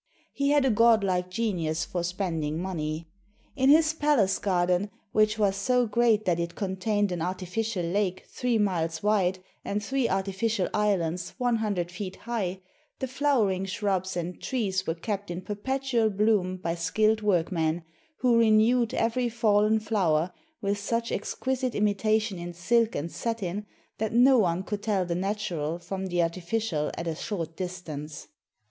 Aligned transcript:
He 0.33 0.49
had 0.49 0.65
a 0.65 0.71
godlike 0.71 1.29
genius 1.29 1.85
for 1.85 2.03
spending 2.03 2.59
money. 2.59 3.11
In 3.55 3.69
his 3.69 3.93
palace 3.93 4.39
garden, 4.39 4.89
which 5.11 5.37
was 5.37 5.55
so 5.55 5.85
great 5.85 6.25
that 6.25 6.39
it 6.39 6.55
contained 6.55 7.11
an 7.11 7.21
artificial 7.21 7.85
lake 7.85 8.25
three 8.27 8.57
miles 8.57 9.03
wide 9.03 9.37
and 9.63 9.83
three 9.83 10.09
artificial 10.09 10.67
islands 10.73 11.35
one 11.37 11.57
hundred 11.57 11.91
feet 11.91 12.15
high, 12.15 12.61
the 12.97 13.05
flowering 13.07 13.65
shrubs 13.65 14.17
and 14.17 14.41
trees 14.41 14.87
were 14.87 14.95
kept 14.95 15.29
in 15.29 15.41
perpetual 15.41 16.09
bloom 16.09 16.57
by 16.57 16.73
skilled 16.73 17.21
workmen, 17.21 17.83
who 18.21 18.39
renewed 18.39 18.95
every 18.95 19.29
fallen 19.29 19.79
flower 19.79 20.33
with 20.63 20.79
such 20.79 21.11
exquisite 21.11 21.73
imita 21.73 22.19
tion 22.19 22.39
in 22.39 22.53
silk 22.55 22.95
and 22.95 23.11
satin 23.11 23.67
that 23.99 24.13
no 24.13 24.39
one 24.39 24.63
could 24.63 24.81
tell 24.81 25.05
the 25.05 25.13
natural 25.13 25.77
from 25.77 26.07
the 26.07 26.23
artificial 26.23 26.89
at 26.97 27.05
a 27.05 27.13
short 27.13 27.55
distance. 27.55 28.29